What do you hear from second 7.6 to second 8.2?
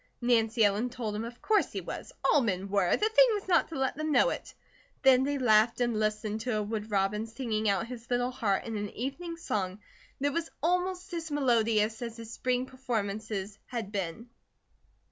out his